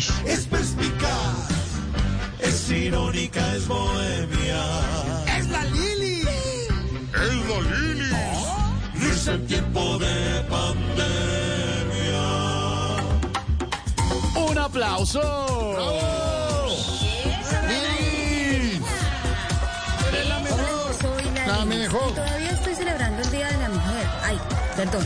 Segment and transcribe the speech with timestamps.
[0.00, 1.50] Es perspicaz,
[2.38, 4.64] es irónica, es bohemia.
[5.36, 6.22] ¡Es la Lili!
[6.22, 9.10] ¡Es la Lili!
[9.12, 12.22] Es el tiempo de pandemia.
[14.36, 15.20] ¡Un aplauso!
[15.74, 16.68] ¡Bravo!
[17.68, 18.80] ¡Lili!
[20.08, 20.94] Eres la mejor.
[20.98, 22.10] Soy la, mejor.
[22.10, 24.06] Y Todavía estoy celebrando el Día de la Mujer.
[24.24, 24.38] Ay,
[24.76, 25.04] perdón.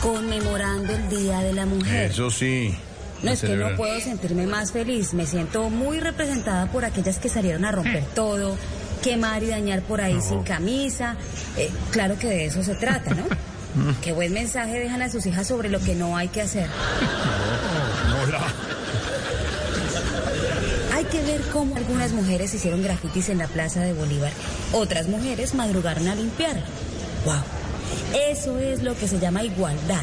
[0.00, 2.10] Conmemorando el Día de la Mujer.
[2.10, 2.74] Eso sí.
[3.22, 5.14] No es que no puedo sentirme más feliz.
[5.14, 8.56] Me siento muy representada por aquellas que salieron a romper todo,
[9.02, 11.16] quemar y dañar por ahí sin camisa.
[11.56, 13.24] Eh, claro que de eso se trata, ¿no?
[14.02, 16.66] Qué buen mensaje dejan a sus hijas sobre lo que no hay que hacer.
[18.08, 18.40] No la.
[20.96, 24.32] Hay que ver cómo algunas mujeres hicieron grafitis en la Plaza de Bolívar.
[24.72, 26.56] Otras mujeres madrugaron a limpiar.
[27.24, 27.36] ¡Wow!
[28.28, 30.02] Eso es lo que se llama igualdad,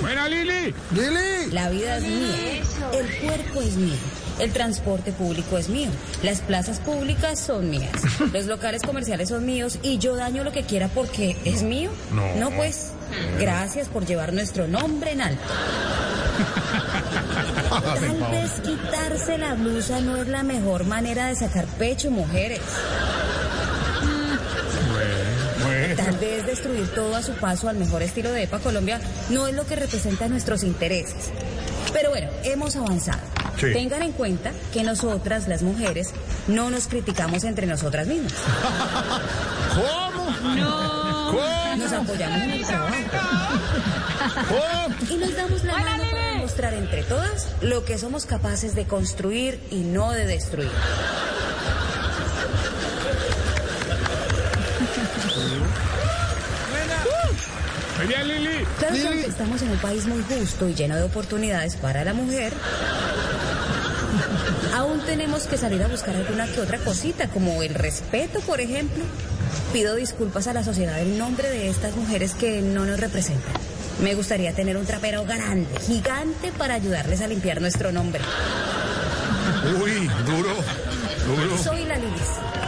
[0.00, 0.74] Buena Lili.
[0.92, 1.50] ¡Lili!
[1.52, 2.62] La vida es mía,
[2.92, 3.96] el cuerpo es mío,
[4.38, 5.90] el transporte público es mío,
[6.22, 7.90] las plazas públicas son mías,
[8.32, 11.90] los locales comerciales son míos y yo daño lo que quiera porque es mío.
[12.38, 12.50] No.
[12.50, 12.92] pues,
[13.38, 15.42] gracias por llevar nuestro nombre en alto.
[17.68, 22.60] Tal vez quitarse la blusa no es la mejor manera de sacar pecho, mujeres.
[25.98, 29.00] Tal vez destruir todo a su paso al mejor estilo de EPA Colombia
[29.30, 31.30] no es lo que representa nuestros intereses.
[31.92, 33.18] Pero bueno, hemos avanzado.
[33.60, 33.72] Sí.
[33.72, 36.12] Tengan en cuenta que nosotras, las mujeres,
[36.46, 38.32] no nos criticamos entre nosotras mismas.
[39.74, 40.54] ¿Cómo?
[40.54, 41.32] No.
[41.32, 41.76] ¿Cómo?
[41.76, 42.94] Nos apoyamos en el trabajo
[44.48, 44.94] ¿Cómo?
[45.10, 49.60] y nos damos la mano para demostrar entre todas lo que somos capaces de construir
[49.72, 50.70] y no de destruir.
[58.00, 58.64] Oye, Lili.
[58.78, 59.06] Claro que Lili.
[59.06, 62.52] aunque estamos en un país muy justo y lleno de oportunidades para la mujer,
[64.76, 69.04] aún tenemos que salir a buscar alguna que otra cosita, como el respeto, por ejemplo.
[69.72, 73.52] Pido disculpas a la sociedad en nombre de estas mujeres que no nos representan.
[74.02, 78.22] Me gustaría tener un trapero grande, gigante, para ayudarles a limpiar nuestro nombre.
[79.82, 80.54] Uy, duro.
[81.26, 81.58] Duro.
[81.62, 82.67] Soy la Lilis.